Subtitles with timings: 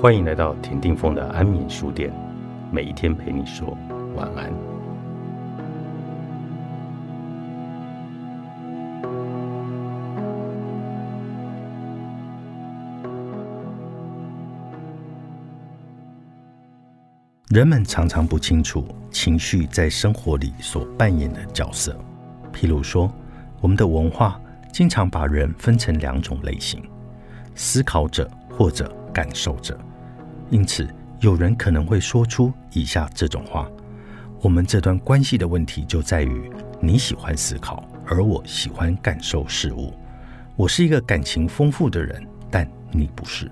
[0.00, 2.10] 欢迎来到田定峰的安眠书店，
[2.72, 3.76] 每一天陪你说
[4.16, 4.50] 晚安。
[17.50, 21.94] 人们常常不清楚情绪在生活里所扮演的角色。
[22.54, 23.12] 譬如说，
[23.60, 24.40] 我们的文化
[24.72, 26.82] 经常把人分成两种类型：
[27.54, 29.78] 思考者或者感受者。
[30.50, 30.88] 因此，
[31.20, 33.70] 有人可能会说出以下这种话
[34.42, 36.50] ：“我们这段关系的问题就在于
[36.80, 39.94] 你喜欢思考，而我喜欢感受事物。
[40.56, 43.48] 我是一个感情丰富的人，但你不是。”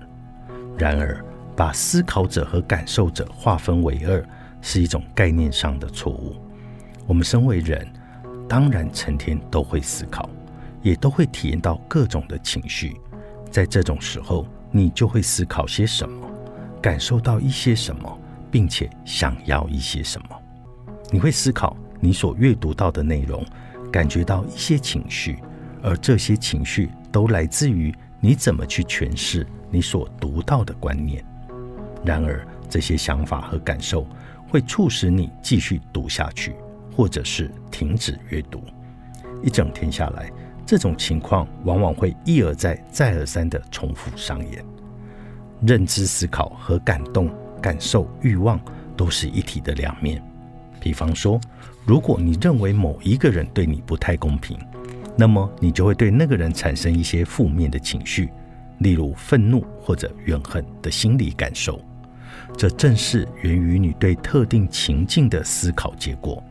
[0.77, 1.23] 然而，
[1.55, 4.23] 把思考者和感受者划分为二，
[4.61, 6.35] 是一种概念上的错误。
[7.07, 7.87] 我们身为人，
[8.47, 10.29] 当然成天都会思考，
[10.81, 12.99] 也都会体验到各种的情绪。
[13.49, 16.28] 在这种时候，你就会思考些什么，
[16.81, 20.27] 感受到一些什么，并且想要一些什么。
[21.11, 23.43] 你会思考你所阅读到的内容，
[23.91, 25.39] 感觉到一些情绪，
[25.81, 31.23] 而这些情绪都来自于你怎么去诠释你所读到的观念。
[32.05, 34.07] 然而，这些想法和感受
[34.47, 36.55] 会促使你继续读下去，
[36.95, 38.63] 或者是停止阅读。
[39.43, 40.31] 一整天下来，
[40.65, 44.63] 这种情况往往会一而再、再而三地重复上演。
[45.61, 47.29] 认知思考和感动、
[47.61, 48.59] 感受、欲望
[48.95, 50.21] 都是一体的两面。
[50.79, 51.39] 比方说，
[51.85, 54.57] 如果你认为某一个人对你不太公平，
[55.17, 58.29] 那么你就会对那个人产生一些负面的情绪，
[58.77, 61.81] 例如愤怒或者怨恨的心理感受。
[62.57, 66.41] 这正是源于你对特定情境的思考结果。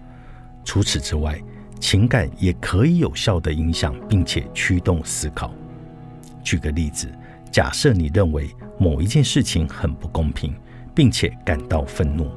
[0.65, 1.41] 除此之外，
[1.81, 5.51] 情感也可以有效地影响并且驱动思考。
[6.45, 7.11] 举个例子，
[7.51, 10.55] 假设你认为某一件事情很不公平，
[10.95, 12.31] 并且感到愤怒，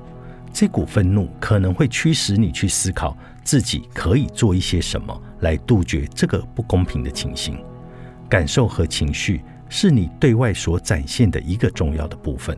[0.52, 7.58] 这股愤怒可能会驱使你去思考自己可以做一些什么来杜绝这个不公平的情形。
[8.28, 12.58] 感受和情绪是你对外所展现的一个重要的部分。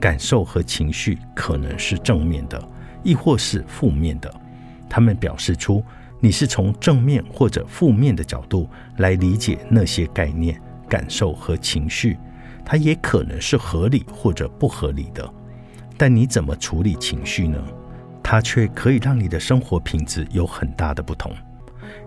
[0.00, 2.62] 感受和情绪可能是正面的，
[3.02, 4.32] 亦或是负面的。
[4.88, 5.82] 他们表示出
[6.20, 8.68] 你是从正面或者负面的角度
[8.98, 12.18] 来理解那些概念、感受和情绪。
[12.64, 15.28] 它也可能是合理或者不合理的。
[15.96, 17.58] 但你怎么处理情绪呢？
[18.22, 21.32] 它却可以让你的生活品质有很大的不同。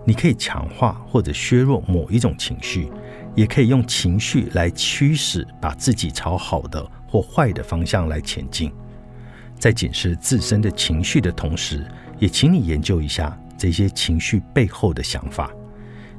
[0.04, 2.90] 你可以强化或者削弱某一种情绪，
[3.34, 6.84] 也可以用情绪来驱使把自己朝好的。
[7.10, 8.70] 或坏的方向来前进，
[9.58, 11.82] 在检视自身的情绪的同时，
[12.18, 15.50] 也请你研究一下这些情绪背后的想法。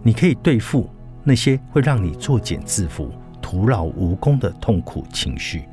[0.01, 0.89] 你可以对付
[1.23, 3.11] 那些会让你作茧自缚、
[3.49, 5.63] 徒劳无功的痛苦情绪，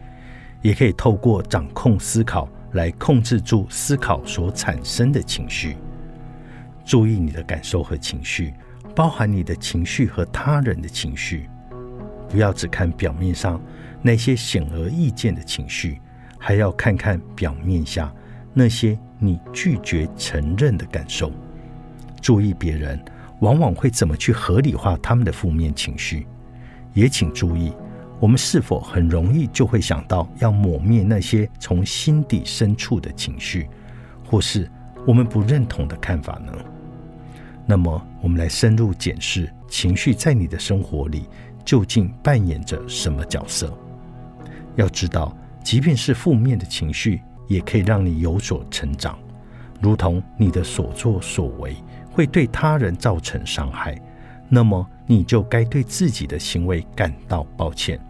[0.62, 5.76] 也可以透过掌控思考来控制住思考所产生的情绪。
[6.86, 8.54] 注意你的感受和情绪，
[8.94, 11.50] 包含你的情绪和他人的情绪，
[12.30, 13.60] 不要只看表面上。
[14.00, 16.00] 那些显而易见的情绪，
[16.38, 18.10] 还要看看表面下
[18.54, 21.30] 那些你拒绝承认的感受。
[22.22, 22.98] 注意别人
[23.40, 26.26] 往往会怎么去合理化他们的负面情绪，
[26.96, 27.72] 也请注意
[28.18, 33.68] 我们是否很容易就会想到要抹灭那些从心底深处的情绪，
[34.24, 34.68] 或是
[35.06, 36.52] 我们不认同的看法呢？
[37.66, 41.28] 那么，我们来深入检视情绪在你的生活里
[41.62, 43.70] 究竟扮演着什么角色。
[44.76, 49.18] 要知道，即便是负面的情绪，也可以让你有所成长。
[49.82, 51.76] 如同你的所作所为
[52.10, 54.00] 会对他人造成伤害，
[54.48, 58.00] 那么你就该对自己的行为感到抱歉。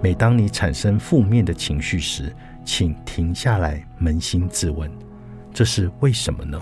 [0.00, 2.34] 每当你产生负面的情绪时，
[2.64, 4.90] 请停下来，扪心自问：
[5.52, 6.60] 这是为什么呢？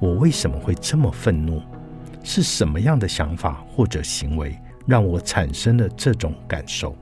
[0.00, 1.62] 我为什么会这么愤怒？
[2.22, 6.96] 是什么样的想法或者行为让我产生了这种感受？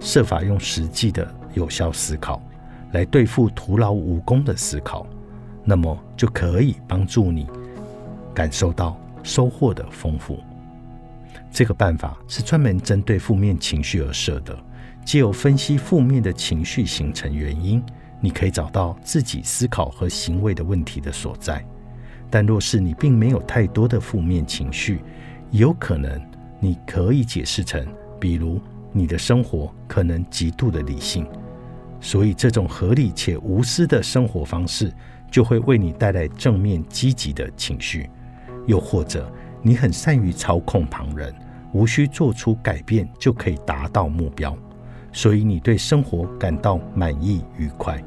[0.00, 2.42] 设法用实际的有效思考
[2.92, 5.06] 来对付徒劳无功的思考，
[5.64, 7.46] 那么就可以帮助你
[8.34, 10.38] 感受到收获的丰富。
[11.50, 14.58] 这个办法是专门针对负面情绪而设的，
[15.04, 17.82] 既有分析负面的情绪形成原因，
[18.20, 21.62] 你可以找到自己思考和行为的问题的所在。
[22.30, 25.00] 但若是你并没有太多的负面情绪，
[25.50, 26.18] 有可能
[26.58, 27.86] 你可以解释成，
[28.18, 28.58] 比如。
[28.90, 31.26] 你的生活可能极度的理性，
[32.00, 34.90] 所以这种合理且无私的生活方式
[35.30, 38.08] 就会为你带来正面积极的情绪。
[38.68, 39.28] 又或者，
[39.62, 41.34] 你很善于操控旁人，
[41.72, 44.56] 无需做出改变就可以达到目标，
[45.10, 48.00] 所以你对生活感到满意愉快。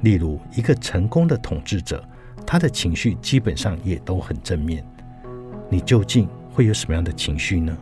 [0.00, 2.06] 例如，一个成功的统治者，
[2.44, 4.84] 他的情绪基本上也都很正面。
[5.70, 7.74] 你究竟会有什么样的情绪呢？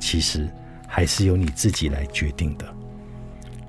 [0.00, 0.48] 其实
[0.86, 2.64] 还是由你自己来决定的。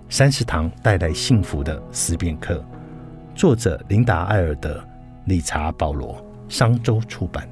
[0.10, 2.64] 三十堂带来幸福的思辨课，
[3.36, 4.82] 作者琳达·艾尔德、
[5.26, 7.48] 理查·保罗，商周出版。